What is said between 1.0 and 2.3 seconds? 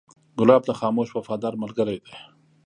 وفادار ملګری دی.